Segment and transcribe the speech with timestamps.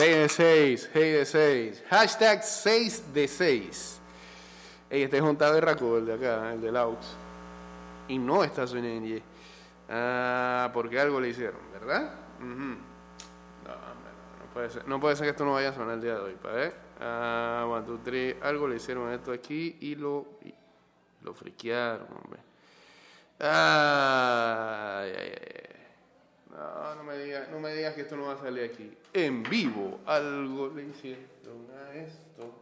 [0.00, 1.84] 6 de 6, 6 de 6.
[1.90, 4.00] Hashtag 6 de 6.
[4.88, 7.16] Ey, este es un taberraco, el de acá, el del Aux.
[8.08, 9.20] Y no está sonando.
[9.90, 12.14] Ah, porque algo le hicieron, ¿verdad?
[12.38, 12.48] Ujú.
[12.48, 14.88] No, hombre, no, no puede ser.
[14.88, 16.74] No puede ser que esto no vaya a sonar el día de hoy, para ver.
[16.98, 18.36] Ah, one, two, three.
[18.40, 20.54] Algo le hicieron a esto aquí y lo, y
[21.22, 22.40] lo friquearon, hombre.
[23.38, 25.69] Ay, ay, ay.
[26.96, 28.92] No, me, digas, no me digas que esto no va a salir aquí.
[29.14, 32.54] En vivo, algo le hicieron a esto.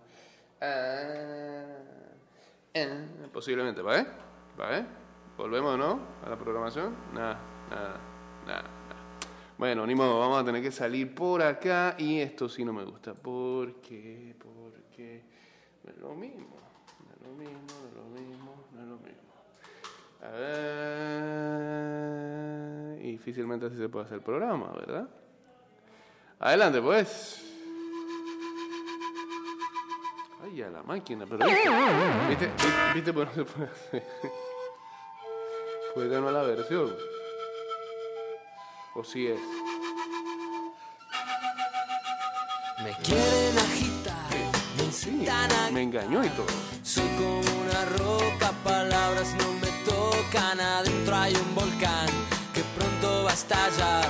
[0.60, 1.78] Ah,
[2.76, 3.28] ah.
[3.32, 4.06] Posiblemente, ¿vale?
[4.56, 4.84] ¿Vale?
[5.36, 6.00] ¿Volvemos, no?
[6.24, 6.94] A la programación.
[7.12, 8.00] Nada, nada,
[8.46, 8.62] nada.
[8.62, 8.68] nada.
[9.58, 12.84] Bueno, ni modo, vamos a tener que salir por acá y esto sí no me
[12.84, 13.14] gusta.
[13.14, 14.36] ¿Por qué?
[14.38, 15.22] Porque
[15.82, 16.56] no es lo mismo,
[17.04, 19.28] no es lo mismo, no es lo mismo, no es lo mismo.
[20.22, 20.67] A ver.
[23.28, 25.06] Difícilmente así se puede hacer el programa, ¿verdad?
[26.40, 27.44] Adelante, pues.
[30.42, 31.68] Ay, a la máquina, pero viste,
[32.26, 34.02] viste, viste, viste por dónde se puede hacer.
[35.94, 36.96] Puede no la versión.
[38.94, 39.40] O si es.
[42.82, 44.30] Me quieren agitar,
[44.78, 46.46] me Sí, incitan me engañó y todo.
[46.82, 50.58] Soy como una roca, palabras no me tocan.
[50.60, 52.08] Adentro hay un volcán
[53.18, 54.02] pronto va.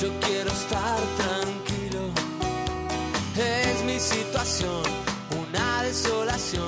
[0.00, 2.10] Yo quiero estar tranquilo.
[3.36, 4.82] Es mi situación,
[5.30, 6.67] una desolación.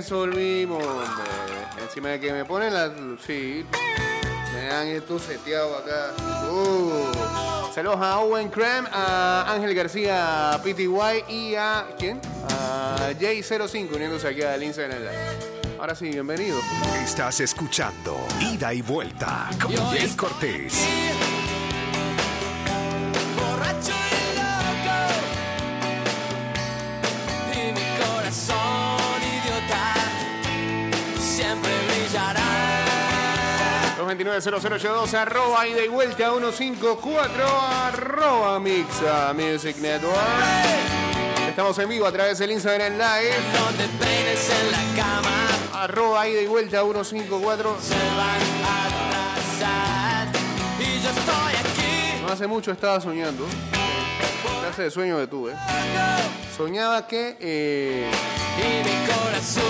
[0.00, 1.82] Resolvimos, hombre.
[1.82, 2.90] Encima de que me ponen la.
[3.26, 3.66] Sí.
[4.54, 6.12] Me dan esto seteado acá.
[6.50, 7.70] Uh.
[7.74, 11.86] Saludos a Owen Cram, a Ángel García, a PTY y a.
[11.98, 12.18] ¿Quién?
[12.48, 15.78] A J05 uniéndose aquí al Instagram Live.
[15.78, 16.58] Ahora sí, bienvenido.
[17.04, 21.09] Estás escuchando Ida y Vuelta con Jay Cortés.
[34.18, 37.44] 229-0082, arroba ida y vuelta 154,
[37.86, 40.18] arroba Mixa Music Network.
[41.48, 46.26] Estamos en vivo a través del Instagram Live, no te peines en la cama arroba
[46.28, 47.76] ida y vuelta 154.
[47.80, 50.28] se van a atrasar
[50.80, 53.46] y yo estoy aquí No hace mucho estaba soñando.
[53.46, 55.54] ¿Qué clase de sueño que tuve?
[56.56, 58.10] Soñaba que eh,
[58.58, 59.64] y mi corazón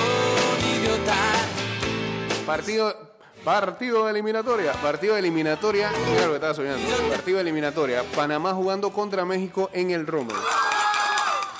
[0.78, 1.14] idiota
[2.46, 3.09] partido,
[3.44, 8.52] partido de eliminatoria, partido de eliminatoria, mira lo que estaba soñando, partido de eliminatoria, Panamá
[8.52, 10.36] jugando contra México en el Rommel.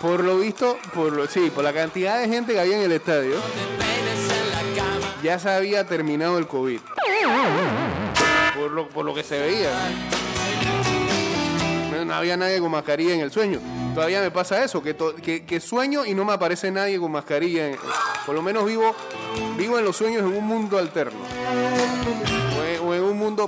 [0.01, 2.93] Por lo visto, por lo, sí, por la cantidad de gente que había en el
[2.93, 3.37] estadio,
[5.23, 6.81] ya se había terminado el COVID.
[8.55, 9.71] Por lo, por lo que se veía.
[12.05, 13.61] No, había nadie con mascarilla en el sueño.
[13.95, 14.97] Todavía me pasa eso, que,
[15.47, 17.73] que, sueño y no me aparece nadie con mascarilla.
[18.25, 18.95] por lo menos vivo,
[19.57, 21.19] vivo en los sueños en un mundo alterno.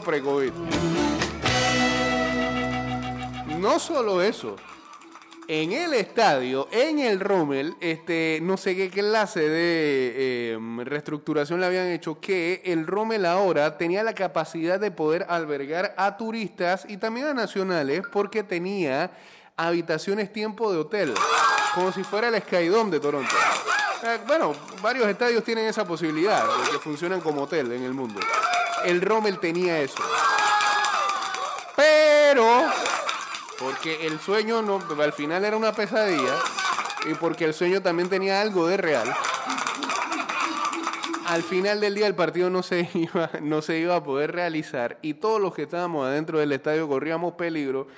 [0.00, 0.52] Pre-COVID.
[3.58, 4.56] No solo eso.
[5.48, 10.12] En el estadio, en el Rommel, este, no sé qué clase de
[10.54, 15.94] eh, reestructuración le habían hecho, que el Rommel ahora tenía la capacidad de poder albergar
[15.96, 19.10] a turistas y también a nacionales porque tenía
[19.56, 21.12] habitaciones tiempo de hotel,
[21.74, 23.34] como si fuera el Skydome de Toronto.
[24.04, 28.20] Eh, Bueno, varios estadios tienen esa posibilidad de que funcionan como hotel en el mundo.
[28.84, 30.02] El Rommel tenía eso.
[31.76, 32.64] Pero,
[33.58, 36.36] porque el sueño no, al final era una pesadilla
[37.10, 39.12] y porque el sueño también tenía algo de real.
[41.26, 44.98] Al final del día el partido no se iba, no se iba a poder realizar
[45.02, 47.88] y todos los que estábamos adentro del estadio corríamos peligro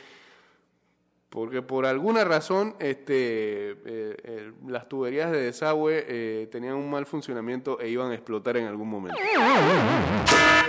[1.35, 7.07] porque por alguna razón este, eh, eh, las tuberías de desagüe eh, tenían un mal
[7.07, 9.19] funcionamiento e iban a explotar en algún momento.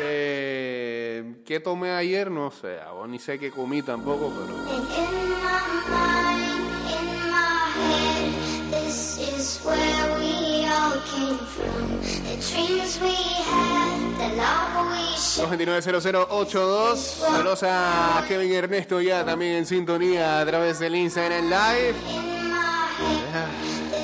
[0.01, 2.31] Eh, ¿Qué tomé ayer?
[2.31, 4.55] No sé, ni sé qué comí tampoco, pero...
[4.55, 8.33] And in my mind, in my head,
[8.71, 12.01] this is where we all came from.
[12.25, 13.15] The dreams we
[13.45, 15.59] had, the love we shared.
[15.83, 16.95] 229-0082.
[16.97, 21.95] Saludos a Kevin Ernesto ya también en sintonía a través del Instagram Live.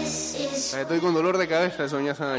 [0.04, 2.34] Is Estoy con dolor de cabeza, soñas a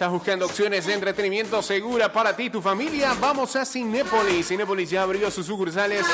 [0.00, 3.12] Estás buscando opciones de entretenimiento segura para ti y tu familia.
[3.20, 4.48] Vamos a Cinépolis.
[4.48, 6.06] Cinépolis ya abrió sus sucursales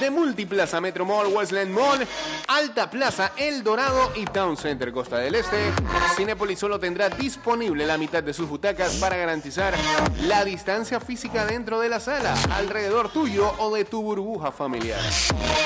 [0.00, 2.04] de Multiplaza Metro Mall, Westland Mall,
[2.48, 5.56] Alta Plaza, El Dorado y Town Center Costa del Este.
[6.16, 9.72] Cinépolis solo tendrá disponible la mitad de sus butacas para garantizar
[10.22, 14.98] la distancia física dentro de la sala, alrededor tuyo o de tu burbuja familiar.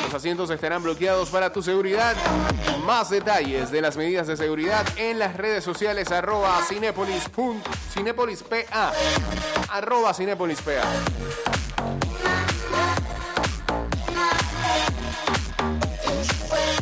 [0.05, 2.15] Los asientos estarán bloqueados para tu seguridad.
[2.85, 7.31] Más detalles de las medidas de seguridad en las redes sociales arroba cinépolis
[7.93, 8.93] cinépolis PA.
[9.71, 10.83] Arroba cinépolis PA.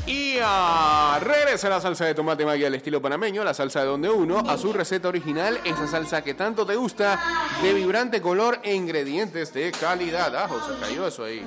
[0.07, 4.11] Y ah, regresa la salsa de tomate magia al estilo panameño, la salsa de donde
[4.11, 7.21] uno, a su receta original, esa salsa que tanto te gusta,
[7.63, 10.35] de vibrante color e ingredientes de calidad.
[10.35, 11.45] Ajo, se cayó eso ahí.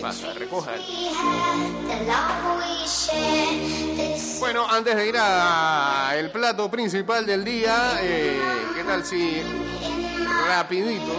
[0.00, 0.72] Pasa, recoja.
[4.42, 8.40] Bueno, antes de ir a el plato principal del día, eh,
[8.74, 9.40] ¿qué tal si
[10.48, 11.12] rapidito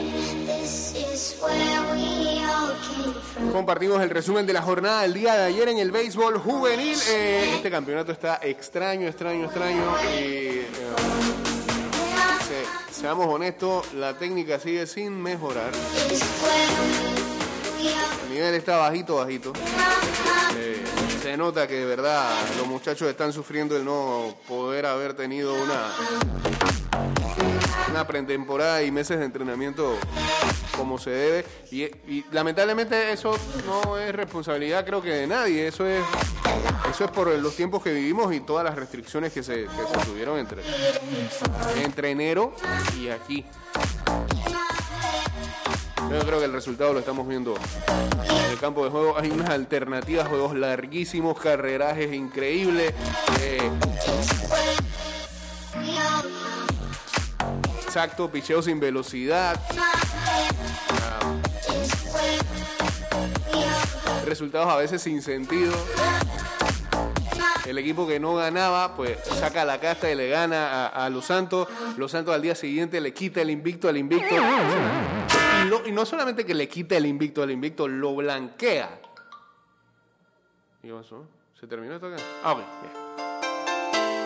[3.54, 7.00] compartimos el resumen de la jornada del día de ayer en el béisbol juvenil?
[7.08, 9.96] Eh, este campeonato está extraño, extraño, extraño.
[10.10, 10.68] Eh,
[12.46, 15.72] se- seamos honestos, la técnica sigue sin mejorar.
[18.28, 19.54] El nivel está bajito, bajito.
[21.24, 25.90] Se nota que de verdad los muchachos están sufriendo el no poder haber tenido una,
[27.90, 29.96] una pretemporada y meses de entrenamiento
[30.76, 31.46] como se debe.
[31.72, 35.66] Y, y lamentablemente eso no es responsabilidad creo que de nadie.
[35.66, 36.04] Eso es,
[36.92, 40.06] eso es por los tiempos que vivimos y todas las restricciones que se, que se
[40.06, 40.62] tuvieron entre,
[41.86, 42.54] entre enero
[43.00, 43.46] y aquí.
[46.12, 47.56] Yo creo que el resultado lo estamos viendo
[48.24, 49.18] en el campo de juego.
[49.18, 52.94] Hay unas alternativas, juegos larguísimos, carrerajes increíbles.
[53.42, 53.72] eh,
[57.84, 59.60] exacto, picheo sin velocidad.
[61.02, 61.20] ah,
[64.26, 65.74] resultados a veces sin sentido.
[67.66, 71.26] El equipo que no ganaba, pues saca la casta y le gana a, a Los
[71.26, 71.68] Santos.
[71.98, 74.36] Los Santos al día siguiente le quita el invicto al invicto.
[75.86, 79.00] Y, no solamente que le quita el invicto al invicto, lo blanquea.
[80.84, 81.26] ¿Y pasó?
[81.60, 82.18] ¿Se terminó esto acá?
[82.44, 83.04] Ah, ok, bien.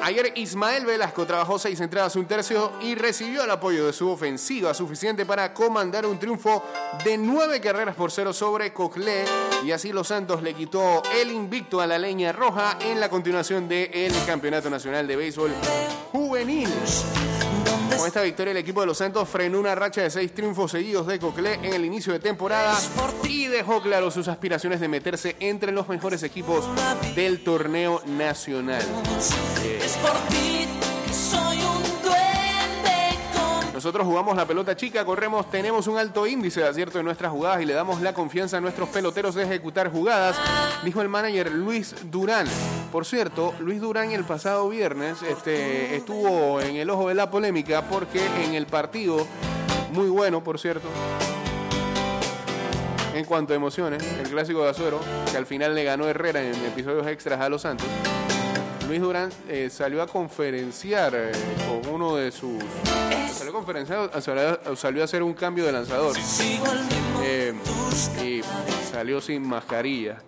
[0.07, 4.73] Ayer Ismael Velasco trabajó seis entradas, un tercio y recibió el apoyo de su ofensiva
[4.73, 6.63] suficiente para comandar un triunfo
[7.03, 9.25] de nueve carreras por cero sobre Coclé
[9.65, 13.67] y así los Santos le quitó el invicto a la leña roja en la continuación
[13.67, 15.51] del Campeonato Nacional de Béisbol
[16.13, 16.69] Juvenil.
[17.97, 21.07] Con esta victoria el equipo de los Santos frenó una racha de seis triunfos seguidos
[21.07, 22.77] de Coclé en el inicio de temporada
[23.23, 26.65] y dejó claro sus aspiraciones de meterse entre los mejores equipos
[27.15, 28.85] del torneo nacional.
[33.77, 37.61] Nosotros jugamos la pelota chica, corremos, tenemos un alto índice de acierto en nuestras jugadas
[37.61, 40.35] y le damos la confianza a nuestros peloteros de ejecutar jugadas,
[40.83, 42.47] dijo el manager Luis Durán.
[42.91, 47.83] Por cierto, Luis Durán el pasado viernes este, estuvo en el ojo de la polémica
[47.83, 49.27] porque en el partido,
[49.91, 50.87] muy bueno por cierto,
[53.13, 56.55] en cuanto a emociones, el clásico de Azuero, que al final le ganó Herrera en
[56.65, 57.87] episodios extras a los Santos.
[58.87, 61.31] Luis Durán eh, salió a conferenciar eh,
[61.67, 62.63] con uno de sus.
[63.33, 64.21] Salió a conferenciar,
[64.77, 66.15] salió, a hacer un cambio de lanzador.
[67.21, 67.53] eh,
[68.23, 68.41] y
[68.89, 70.19] salió sin mascarilla.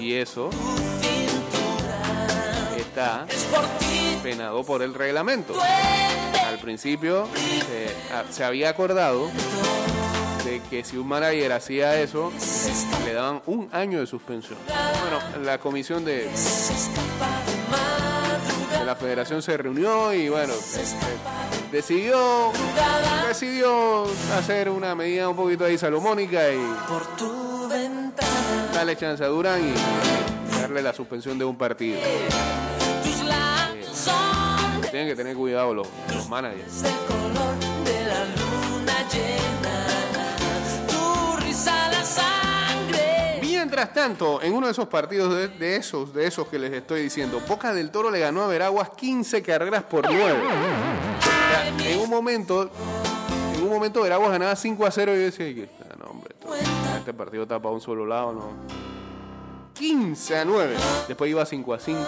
[0.00, 0.50] y eso
[2.76, 3.26] está
[4.24, 5.54] penado por el reglamento.
[6.44, 7.28] Al principio
[8.30, 9.30] se había acordado
[10.52, 12.30] de que si un manager hacía eso,
[13.06, 14.58] le daban un año de suspensión.
[14.66, 16.28] Bueno, la comisión de,
[18.84, 22.52] la federación se reunió y bueno, eh, decidió,
[23.26, 24.04] decidió
[24.36, 26.60] hacer una medida un poquito ahí salomónica y
[28.74, 31.98] darle chance a Durán y darle la suspensión de un partido.
[34.90, 36.84] Tienen que tener cuidado los, los managers.
[39.12, 40.01] llena.
[43.82, 47.02] Mientras tanto, en uno de esos partidos de, de esos, de esos que les estoy
[47.02, 50.38] diciendo, Boca del Toro le ganó a Veraguas 15 carreras por 9.
[51.88, 52.70] en un momento,
[53.56, 55.66] en un momento Veraguas ganaba 5 a 0 y yo decía,
[55.98, 56.54] no, hombre, esto-
[56.96, 58.50] este partido está para un solo lado, no.
[59.74, 60.76] 15 a 9.
[61.08, 61.98] Después iba 5 a 5.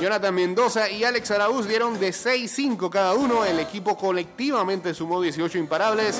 [0.00, 3.44] Jonathan Mendoza y Alex Araúz dieron de 6-5 cada uno.
[3.44, 6.18] El equipo colectivamente sumó 18 imparables.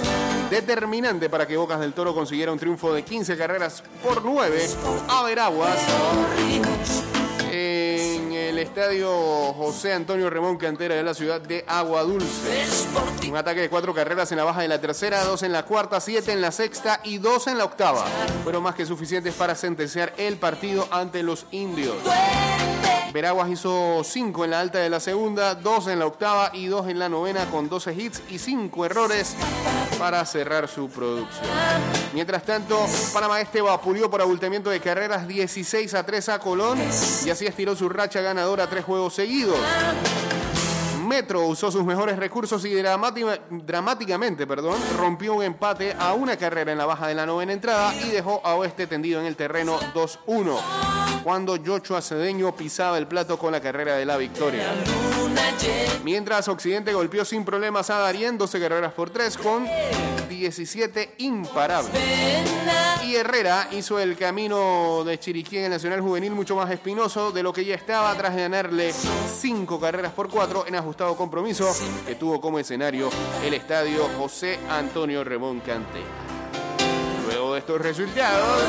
[0.51, 4.69] Determinante para que Bocas del Toro consiguiera un triunfo de 15 carreras por 9
[5.09, 5.79] a Veraguas
[7.53, 9.11] en el estadio
[9.55, 12.65] José Antonio Remón Cantera de la ciudad de Agua Dulce.
[13.29, 16.01] Un ataque de cuatro carreras en la baja de la tercera, dos en la cuarta,
[16.01, 18.05] siete en la sexta y dos en la octava.
[18.45, 21.97] Fueron más que suficientes para sentenciar el partido ante los indios.
[23.13, 26.89] Veraguas hizo cinco en la alta de la segunda, dos en la octava y dos
[26.89, 29.35] en la novena con 12 hits y cinco errores
[29.99, 31.47] para cerrar su producción.
[32.15, 37.31] Mientras tanto, Panamá Este vapuleó por abultamiento de carreras 16 a 3 a Colón y
[37.31, 39.59] así estiró su racha ganadora tres juegos seguidos.
[41.11, 46.79] Metro usó sus mejores recursos y dramáticamente perdón, rompió un empate a una carrera en
[46.79, 50.57] la baja de la novena entrada y dejó a Oeste tendido en el terreno 2-1,
[51.25, 54.69] cuando Joshua Cedeño pisaba el plato con la carrera de la victoria.
[56.05, 59.67] Mientras Occidente golpeó sin problemas a Darien, 12 carreras por 3 con
[60.29, 61.93] 17 imparables.
[63.05, 67.43] Y Herrera hizo el camino de Chiriquí en el Nacional Juvenil mucho más espinoso de
[67.43, 70.77] lo que ya estaba tras ganarle 5 carreras por 4 en
[71.09, 71.67] compromiso
[72.07, 73.09] que tuvo como escenario
[73.43, 76.01] el estadio José Antonio Remón Cante.
[77.27, 78.63] Luego de estos resultados,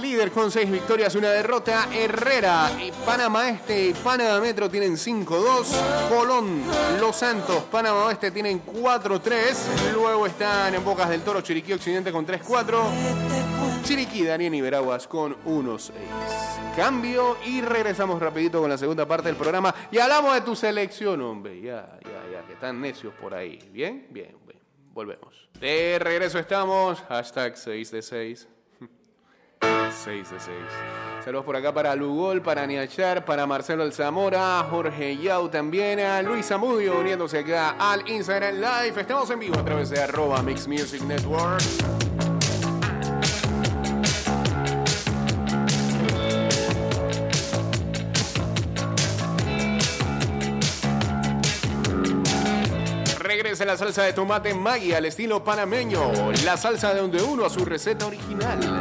[0.00, 1.88] líder con 6 victorias, una derrota.
[1.92, 6.08] Herrera y Panamá Este y Panamá Metro tienen 5-2.
[6.08, 6.62] Colón,
[7.00, 9.92] Los Santos, Panamá Oeste tienen 4-3.
[9.92, 13.40] Luego están en Bocas del Toro, Chiriquí Occidente con 3-4.
[13.84, 14.60] Chiriquí, Daniel y
[15.08, 15.90] con 1-6.
[16.76, 19.74] Cambio y regresamos rapidito con la segunda parte del programa.
[19.90, 21.60] Y hablamos de tu selección, hombre.
[21.60, 23.58] Ya, ya, ya, que están necios por ahí.
[23.72, 24.06] ¿Bien?
[24.10, 24.60] Bien, bien.
[24.92, 25.48] Volvemos.
[25.58, 27.00] De regreso estamos.
[27.08, 28.48] Hashtag 6 de 6.
[29.60, 30.56] 6 de 6.
[31.24, 36.50] Saludos por acá para Lugol, para Niachar, para Marcelo Alzamora, Jorge Yau también, a Luis
[36.50, 39.00] Amudio uniéndose acá al Instagram Live.
[39.00, 41.62] Estamos en vivo a través de arroba Mix Music Network.
[53.18, 56.10] Regresa la salsa de tomate Maggi al estilo panameño.
[56.44, 58.80] La salsa de donde uno a su receta original.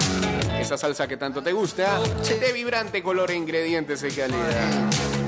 [0.60, 2.00] Esa salsa que tanto te gusta,
[2.40, 5.19] de vibrante color e ingredientes de calidad.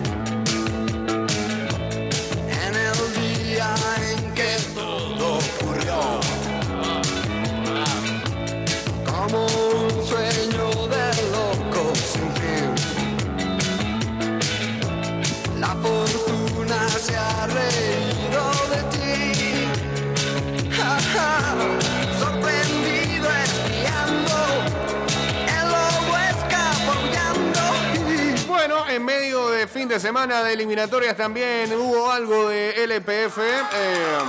[29.81, 33.39] Fin de semana de eliminatorias también hubo algo de LPF.
[33.39, 34.19] eh.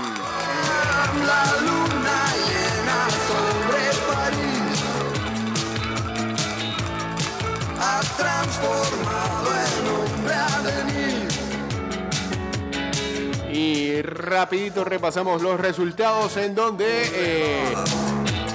[13.53, 17.75] Y rapidito repasamos los resultados en donde eh,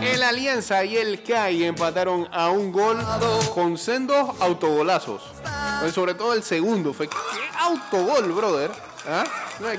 [0.02, 2.98] el Alianza y el CAI empataron a un gol
[3.54, 5.22] con sendos autogolazos.
[5.94, 7.16] Sobre todo el segundo fue ¿qué
[7.60, 8.72] autogol, brother.
[9.08, 9.24] ¿Ah?
[9.60, 9.74] No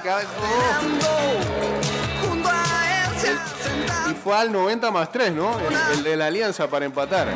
[4.10, 5.56] Y fue al 90 más 3, ¿no?
[5.92, 7.28] El, de la alianza para empatar.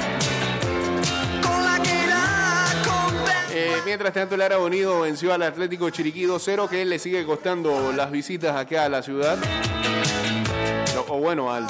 [3.55, 4.71] Eh, mientras tanto, el Árabe
[5.03, 9.39] venció al Atlético Chiriquí 2-0, que le sigue costando las visitas acá a la ciudad.
[11.09, 11.67] O bueno, al,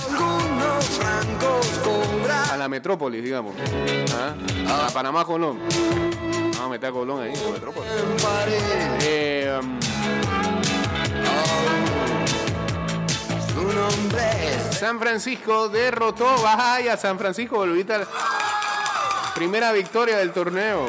[2.52, 3.56] a la metrópolis, digamos.
[4.14, 4.86] ¿Ah?
[4.86, 5.58] A Panamá, Colón.
[6.72, 7.90] A meter a Colón ahí, en metrópolis.
[9.02, 9.78] Eh, um,
[14.70, 18.06] San Francisco derrotó, vaya, San Francisco volvita la
[19.34, 20.86] primera victoria del torneo.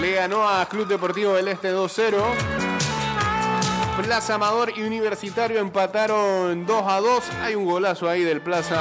[0.00, 2.14] Le ganó a Club Deportivo del Este 2-0.
[4.00, 7.24] Plaza Amador y Universitario empataron 2 a 2.
[7.42, 8.80] Hay un golazo ahí del Plaza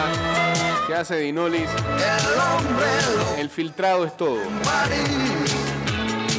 [0.86, 1.70] que hace Dinolis.
[1.70, 4.38] el hombre lo El filtrado es todo.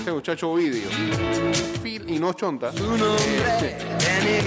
[0.04, 0.86] Este muchacho Ovidio.
[2.06, 2.70] Y no chonta.
[2.72, 4.44] Denis.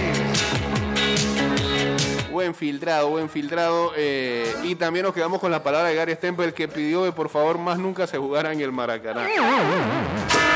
[2.29, 3.91] Buen filtrado, buen filtrado.
[3.95, 7.29] eh, y también nos quedamos con la palabra de Gary Stempel que pidió que por
[7.29, 9.25] favor más nunca se jugara en el Maracaná.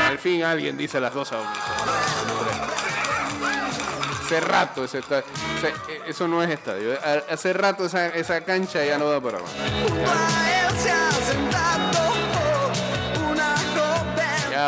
[0.08, 1.38] Al fin alguien dice las dos a.
[4.24, 6.96] Hace rato ese esta- o sea, eh, eso no es estadio.
[7.28, 9.50] Hace rato esa, esa cancha ya no da para más.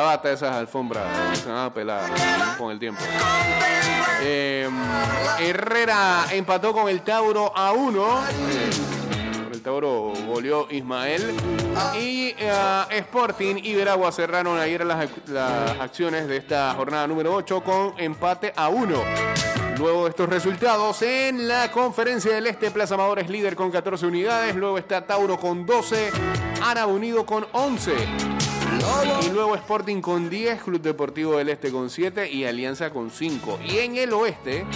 [0.04, 1.04] Bata esas alfombras,
[1.38, 2.10] se van a pelar
[2.58, 3.02] con el tiempo.
[4.22, 4.68] Eh,
[5.40, 8.20] Herrera empató con el Tauro a 1.
[9.52, 11.34] El Tauro goleó Ismael.
[12.00, 12.52] Y eh,
[12.90, 18.52] Sporting y Veragua cerraron ayer las, las acciones de esta jornada número 8 con empate
[18.56, 19.02] a 1.
[19.78, 24.06] Luego de estos resultados, en la conferencia del Este, Plaza Amador es líder con 14
[24.06, 24.54] unidades.
[24.54, 26.10] Luego está Tauro con 12,
[26.62, 28.33] Árabe Unido con 11.
[29.22, 33.58] Y luego Sporting con 10, Club Deportivo del Este con 7 y Alianza con 5.
[33.66, 34.66] Y en el oeste,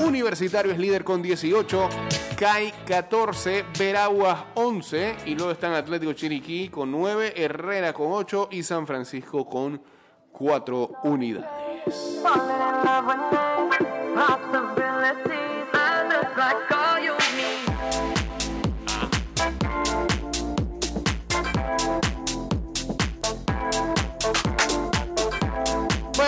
[0.00, 1.88] Universitario es líder con 18,
[2.36, 8.62] CAI 14, Veraguas 11 y luego están Atlético Chiriquí con 9, Herrera con 8 y
[8.62, 9.80] San Francisco con
[10.32, 11.46] 4 unidades.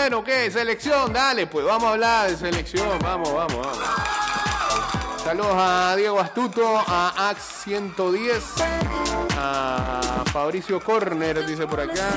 [0.01, 0.49] Bueno, ¿qué?
[0.49, 3.79] Selección, dale, pues vamos a hablar de selección, vamos, vamos, vamos.
[5.25, 8.45] Saludos a Diego Astuto, a Ax 110,
[9.37, 12.11] a Fabricio Corner, dice por acá.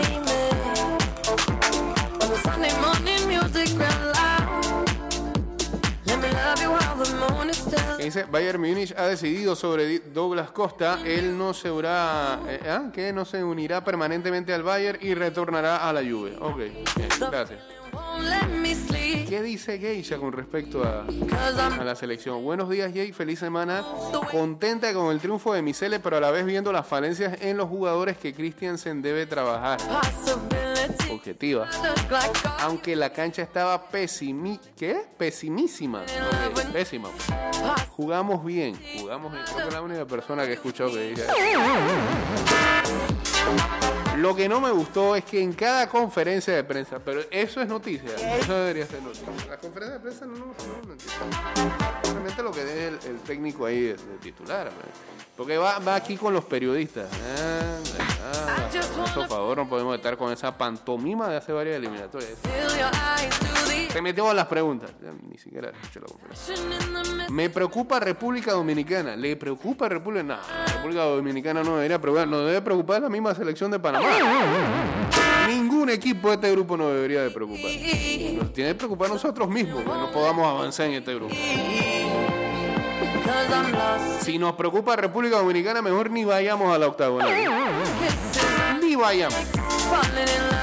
[8.05, 12.89] Dice, Bayern Múnich ha decidido sobre Douglas Costa, él no se unirá, eh, ¿ah?
[12.93, 16.35] que no se unirá permanentemente al Bayern y retornará a la Juve.
[16.39, 17.59] Ok, bien, gracias.
[19.27, 22.43] ¿Qué dice Geisha con respecto a, a la selección?
[22.43, 23.83] Buenos días, Jay, feliz semana.
[24.29, 27.69] Contenta con el triunfo de Misele, pero a la vez viendo las falencias en los
[27.69, 29.79] jugadores que Christiansen debe trabajar.
[31.11, 31.69] Objetiva.
[32.59, 35.05] Aunque la cancha estaba pesimi ¿qué?
[35.17, 36.03] pesimísima.
[36.73, 37.09] Pésima.
[37.91, 39.43] Jugamos bien, jugamos bien.
[39.53, 41.23] Creo que la única persona que he escuchado que diga.
[44.21, 47.67] Lo que no me gustó es que en cada conferencia de prensa, pero eso es
[47.67, 49.25] noticia, eso debería ser noticia.
[49.49, 51.17] La conferencia de prensa no, no, no, noticia.
[52.03, 54.69] Realmente lo que deje el, el técnico ahí de, de titular.
[55.35, 57.09] Porque va, va aquí con los periodistas.
[57.35, 57.79] Ah,
[58.23, 58.69] ah,
[59.15, 62.33] por favor, no podemos estar con esa pantomima de hace varias eliminatorias.
[63.91, 64.91] Se metió a las preguntas.
[65.27, 67.29] Ni siquiera escuché la conferencia.
[67.29, 69.15] Me preocupa República Dominicana.
[69.15, 70.23] ¿Le preocupa República?
[70.23, 70.37] No,
[70.75, 72.27] República Dominicana no debería preocupar.
[72.27, 74.10] No debe preocupar la misma selección de Panamá.
[75.47, 77.71] Ningún equipo de este grupo nos debería de preocupar.
[78.35, 81.33] Nos tiene que preocupar nosotros mismos que no podamos avanzar en este grupo.
[84.21, 87.29] Si nos preocupa República Dominicana, mejor ni vayamos a la octagonal.
[88.81, 89.37] Ni vayamos.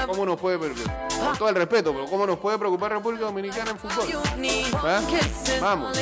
[0.07, 1.07] ¿Cómo nos puede preocupar?
[1.19, 4.07] Con todo el respeto, pero ¿cómo nos puede preocupar República Dominicana en fútbol?
[5.07, 5.61] Kisses.
[5.61, 5.97] Vamos.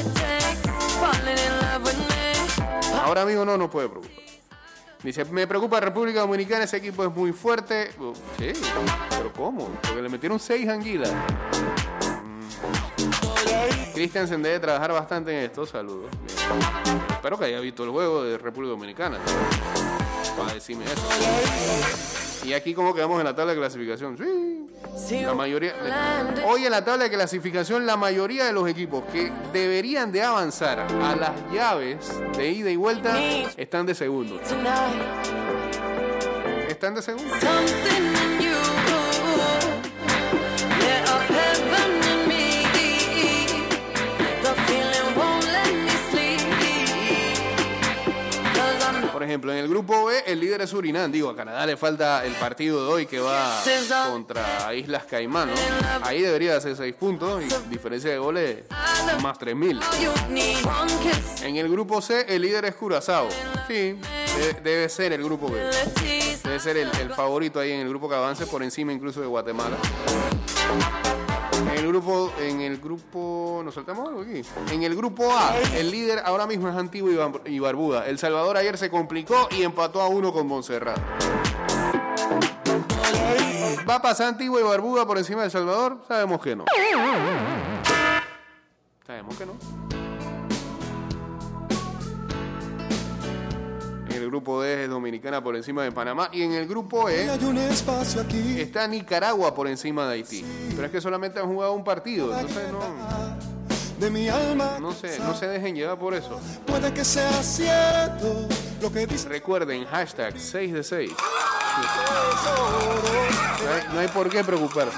[3.03, 4.26] Ahora mismo no nos puede preocupar.
[5.03, 7.91] Dice, me preocupa República Dominicana, ese equipo es muy fuerte.
[7.99, 8.51] Oh, Sí,
[9.09, 9.69] pero ¿cómo?
[9.81, 11.11] Porque le metieron seis anguilas.
[12.23, 13.93] Mm.
[13.93, 16.09] Christiansen debe trabajar bastante en esto, saludos.
[17.11, 19.17] Espero que haya visto el juego de República Dominicana.
[20.37, 22.26] Para decirme eso.
[22.43, 24.17] Y aquí cómo quedamos en la tabla de clasificación.
[24.97, 25.73] Sí, la mayoría.
[26.45, 30.79] Hoy en la tabla de clasificación, la mayoría de los equipos que deberían de avanzar
[30.79, 33.17] a las llaves de ida y vuelta
[33.57, 34.39] están de segundo.
[36.67, 37.33] Están de segundo.
[50.35, 51.09] De Surinam.
[51.11, 53.61] Digo, a Canadá le falta el partido de hoy que va
[54.11, 55.49] contra Islas Caimán.
[56.03, 58.65] Ahí debería hacer 6 puntos y diferencia de goles
[59.21, 59.79] más 3.000.
[60.01, 61.41] You need one kiss.
[61.43, 63.29] En el grupo C, el líder es Curazao.
[63.67, 65.61] Sí, de- debe ser el grupo B.
[66.43, 69.27] Debe ser el, el favorito ahí en el grupo que avance por encima incluso de
[69.27, 69.77] Guatemala.
[71.77, 74.41] En el grupo, en el grupo, ¿nos saltamos algo aquí?
[74.71, 78.07] En el grupo A, el líder ahora mismo es Antigua y Bar- y Barbuda.
[78.07, 80.97] El Salvador ayer se complicó y empató a uno con Montserrat.
[83.87, 86.03] ¿Va a pasar Antigua y Barbuda por encima de El Salvador?
[86.07, 86.65] Sabemos que no.
[89.05, 89.53] Sabemos que no.
[94.27, 96.29] El grupo D es Dominicana por encima de Panamá.
[96.33, 97.29] Y en el grupo E
[98.61, 100.43] está Nicaragua por encima de Haití.
[100.71, 102.37] Pero es que solamente han jugado un partido.
[102.37, 102.79] Entonces no,
[104.79, 106.41] no, se, no se dejen llevar por eso.
[106.65, 108.49] Puede que sea cierto
[108.81, 109.29] lo que dice.
[109.29, 111.11] Recuerden, hashtag 6 de 6.
[113.63, 114.97] No hay, no hay por qué preocuparse.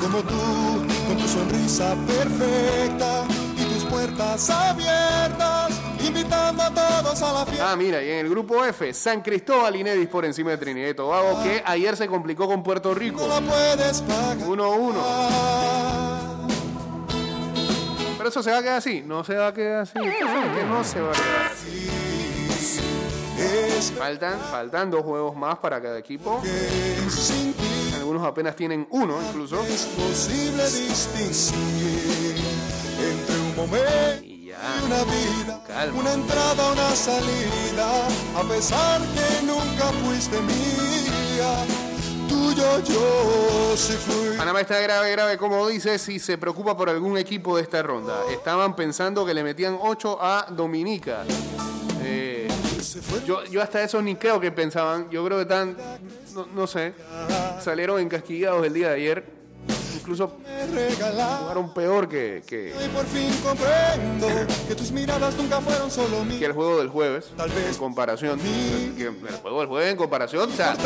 [0.00, 3.24] Como tú, con tu sonrisa perfecta
[3.56, 5.55] y tus puertas abiertas,
[6.66, 7.72] a todos a la fiesta.
[7.72, 10.88] Ah, mira, y en el grupo F, San Cristóbal y Nedis por encima de Trinidad
[10.88, 13.20] y Tobago, que ayer se complicó con Puerto Rico.
[13.20, 14.38] No la puedes pagar.
[14.38, 14.94] 1-1.
[18.16, 19.02] Pero eso se va a quedar así.
[19.06, 19.94] No se va a quedar así.
[19.94, 21.90] Que no se va a quedar así.
[23.98, 26.42] Faltan, faltan dos juegos más para cada equipo.
[27.96, 29.62] Algunos apenas tienen uno incluso.
[29.64, 32.34] es posible distinguir
[32.98, 34.35] entre un momento.
[34.86, 36.00] Una vida, Calma.
[36.00, 41.64] una entrada, una salida, a pesar que nunca fuiste mía,
[42.28, 44.36] tuyo yo sí fui.
[44.36, 48.20] Panamá está grave, grave, como dices, y se preocupa por algún equipo de esta ronda.
[48.30, 51.24] Estaban pensando que le metían 8 a Dominica.
[52.02, 52.46] Eh,
[53.26, 55.10] yo, yo hasta eso ni creo que pensaban.
[55.10, 55.76] Yo creo que están,
[56.32, 56.94] no, no sé,
[57.60, 59.36] salieron encasquillados el día de ayer.
[60.06, 60.30] Incluso
[61.40, 62.72] jugaron peor que, que,
[66.44, 67.32] el juego del jueves.
[67.36, 67.70] Tal vez.
[67.70, 68.38] En comparación.
[68.96, 70.48] Que el juego del jueves en comparación.
[70.48, 70.76] O sea,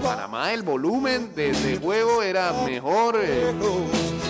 [0.00, 3.18] Panamá el volumen de, de juego era mejor.
[3.20, 3.52] eh,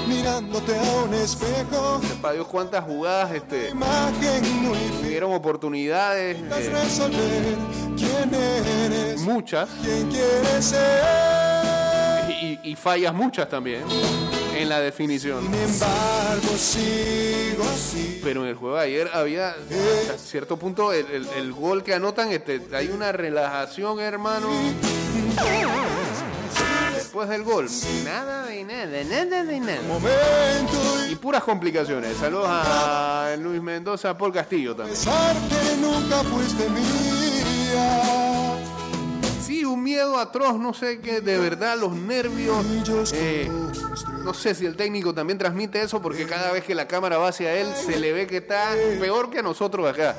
[0.08, 2.00] mirándote a un espejo.
[2.22, 3.72] para Dios cuántas jugadas este,
[5.02, 6.38] tuvieron oportunidades.
[8.32, 9.68] eh, muchas
[12.62, 13.82] y fallas muchas también
[14.62, 15.44] en la definición.
[15.44, 18.20] Sin embargo, sigo así.
[18.22, 21.94] Pero en el juego de ayer había hasta cierto punto el, el- el gol que
[21.94, 24.48] anotan, este, hay una relajación, hermano.
[26.94, 27.68] Después del gol,
[28.04, 29.80] nada de nada, nada de nada.
[29.88, 32.16] Momento Y puras complicaciones.
[32.18, 34.96] Saludos a Luis Mendoza, Paul Castillo también.
[35.80, 38.19] nunca fuiste mía.
[39.50, 43.12] Sí, un miedo atroz, no sé qué, de verdad, los nervios.
[43.12, 43.50] eh,
[44.24, 47.30] no sé si el técnico también transmite eso, porque cada vez que la cámara va
[47.30, 50.14] hacia él, se le ve que está peor que a nosotros acá.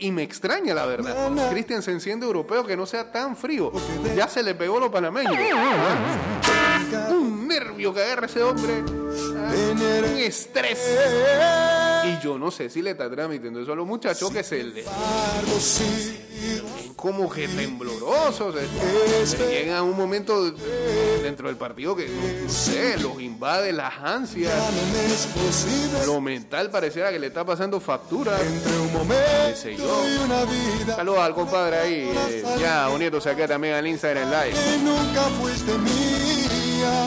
[0.00, 1.28] Y me extraña, la verdad.
[1.50, 3.72] Cristian se enciende europeo que no sea tan frío.
[4.14, 5.30] Ya se le pegó lo panameño.
[7.10, 8.82] Un nervio que agarra ese hombre.
[9.36, 10.78] ah, Un estrés.
[12.04, 14.84] Y yo no sé si le está transmitiendo eso a los muchachos que se le
[16.96, 18.54] como que temblorosos.
[18.56, 18.66] eh,
[19.50, 24.52] Llega un momento de- dentro del partido que, no sé, los invade las ansias.
[26.06, 28.38] Lo mental pareciera que le está pasando factura.
[28.40, 33.74] entre un momento y una vida Saludos al compadre ahí, eh, ya uniéndose acá también
[33.74, 34.54] al Instagram Live.
[34.82, 35.72] nunca fuiste
[36.84, 37.06] mía.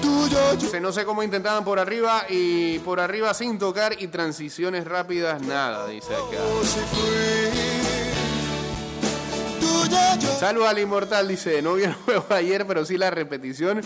[0.00, 4.08] Tuyo yo Dice, no sé cómo intentaban por arriba y por arriba sin tocar y
[4.08, 6.38] transiciones rápidas, nada, dice acá.
[10.38, 13.82] Saludos al Inmortal, dice, no vi el juego ayer, pero sí la repetición.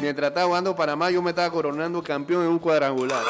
[0.00, 3.22] Mientras estaba jugando Panamá, yo me estaba coronando campeón en un cuadrangular.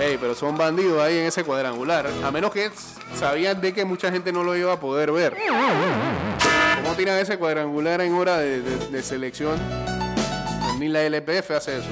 [0.00, 2.10] Ey, pero son bandidos ahí en ese cuadrangular.
[2.24, 2.70] A menos que
[3.18, 5.36] sabían de que mucha gente no lo iba a poder ver.
[6.94, 9.58] ¿Cómo tiran ese cuadrangular en hora de, de- de selección?
[10.78, 11.88] Ni la LPF hace eso.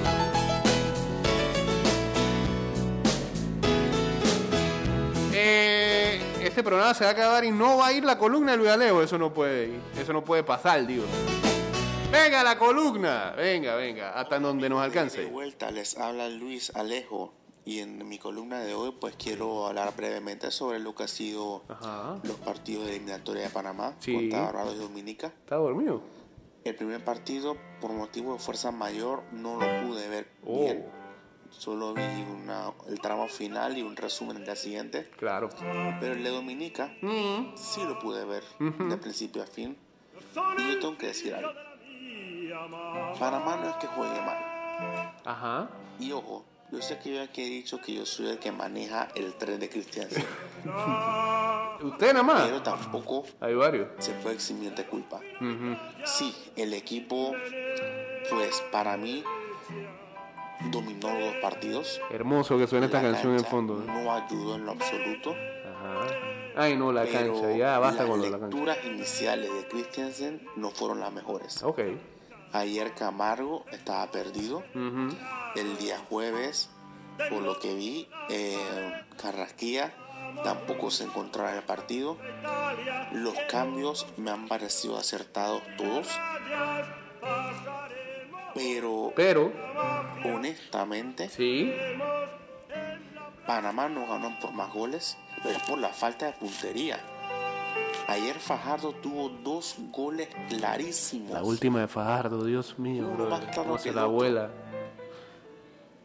[5.34, 8.58] Eh, este programa se va a acabar y no va a ir la columna de
[8.58, 9.02] Luis Alejo.
[9.02, 9.80] Eso no puede ir.
[9.98, 11.04] Eso no puede pasar, digo.
[12.10, 13.32] Venga la columna.
[13.36, 14.10] Venga, venga.
[14.12, 15.24] Hasta donde nos De alcance.
[15.26, 20.50] vuelta les habla Luis Alejo y en mi columna de hoy pues quiero hablar brevemente
[20.50, 22.18] sobre lo que ha sido Ajá.
[22.24, 24.14] los partidos de eliminatoria de Panamá Sí.
[24.14, 25.28] contra Barbados y Dominica.
[25.28, 26.02] ¿Está dormido?
[26.64, 30.60] El primer partido por motivo de fuerza mayor no lo pude ver Oh.
[30.60, 30.86] bien.
[31.50, 35.10] solo vi una- el tramo final y un resumen del día siguiente.
[35.18, 35.50] Claro.
[36.00, 37.54] Pero el de Dominica Mm.
[37.56, 39.76] sí lo pude ver de principio a fin.
[40.56, 41.50] Y yo tengo que decir algo.
[43.18, 44.38] Panamá no es que juegue mal.
[45.26, 45.68] Ajá.
[46.00, 49.08] Y ojo, yo sé que yo aquí he dicho que yo soy el que maneja
[49.14, 50.24] el tren de Christiansen,
[51.82, 52.42] Usted nada más.
[52.44, 53.88] pero tampoco Hay varios.
[53.98, 55.20] se puede eximir de culpa.
[55.40, 55.76] Ujú.
[56.04, 57.32] Sí, el equipo,
[58.30, 59.22] pues para mí,
[60.70, 62.00] dominó los dos partidos.
[62.10, 63.80] Hermoso que suena esta canción en fondo.
[63.80, 63.84] ¿eh?
[63.86, 65.30] No ayudó en lo absoluto.
[65.32, 66.06] Ajá.
[66.54, 67.56] Ay, no, la pero cancha.
[67.56, 68.46] Ya basta las con la cancha.
[68.46, 71.62] lecturas iniciales de Christiansen no fueron las mejores.
[71.62, 71.80] Ok.
[72.52, 74.62] Ayer Camargo estaba perdido.
[75.56, 76.70] El día jueves,
[77.30, 79.92] por lo que vi, eh, Carrasquilla
[80.44, 82.16] tampoco se encontraba en el partido.
[83.12, 86.08] Los cambios me han parecido acertados todos.
[88.54, 89.52] Pero Pero,
[90.24, 91.72] honestamente, sí.
[93.46, 97.00] Panamá no ganó por más goles, pero es por la falta de puntería.
[98.08, 101.30] Ayer Fajardo tuvo dos goles clarísimos.
[101.30, 104.50] La última de Fajardo, Dios mío, Uno más claro que la abuela.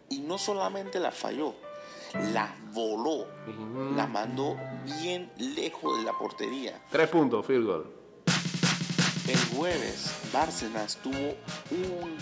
[0.10, 1.56] Y no solamente la falló,
[2.34, 3.26] la voló.
[3.96, 4.56] La mandó
[5.02, 6.82] bien lejos de la portería.
[6.92, 7.86] Tres puntos, field goal.
[9.28, 11.36] El jueves, Bárcenas tuvo
[11.72, 12.18] un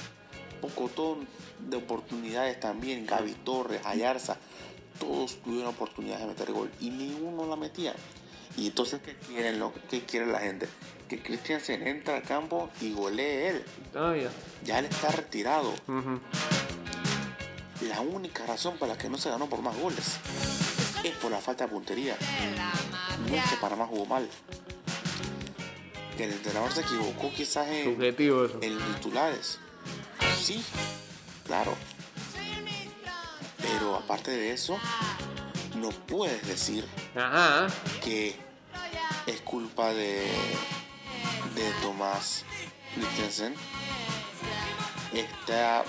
[0.61, 1.27] pocotón
[1.59, 3.05] de oportunidades también.
[3.05, 4.37] Gaby Torres, Ayarza,
[4.99, 7.93] todos tuvieron oportunidades de meter gol y ninguno la metía.
[8.57, 10.67] Y entonces, ¿qué quieren, lo, qué quiere la gente?
[11.09, 13.65] Que Christiansen entre al campo y golee él.
[13.93, 14.13] Ah,
[14.63, 14.79] ya.
[14.79, 15.73] Él está retirado.
[17.81, 20.17] La única razón para la que no se ganó por más goles
[21.03, 22.17] es por la falta de puntería.
[23.29, 24.27] No es que Panamá jugó mal.
[26.17, 28.59] Que el entrenador se equivocó quizás en, Subjetivo eso.
[28.61, 29.59] en titulares.
[30.41, 30.63] Sí,
[31.45, 31.75] claro.
[33.61, 34.79] Pero aparte de eso,
[35.75, 37.67] no puedes decir Ajá.
[38.03, 38.35] que
[39.27, 40.27] es culpa de,
[41.55, 42.43] de Tomás
[42.95, 43.55] Christensen.
[45.13, 45.83] Esta-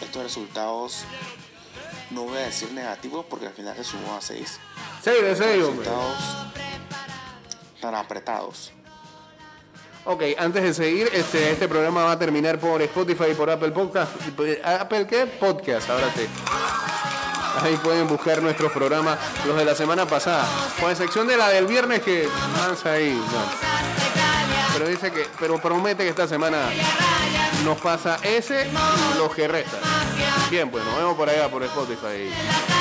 [0.00, 1.04] estos resultados,
[2.10, 4.58] no voy a decir negativos porque al final se sumó a 6.
[5.02, 5.84] 6 de 6, hombre.
[5.88, 6.18] Resultados
[7.80, 8.72] tan apretados.
[10.04, 13.70] Ok, antes de seguir, este, este programa va a terminar por Spotify y por Apple
[13.70, 14.12] Podcast.
[14.64, 15.26] ¿Apple qué?
[15.26, 16.26] Podcast, ahora sí.
[17.60, 20.46] Ahí pueden buscar nuestros programas, los de la semana pasada.
[20.80, 23.12] Con excepción de la del viernes que mansa ahí.
[23.14, 23.72] no.
[24.72, 26.70] Pero dice que, pero promete que esta semana
[27.64, 28.68] nos pasa ese
[29.18, 29.80] los que restan.
[30.50, 32.72] Bien, pues nos vemos por allá por Spotify.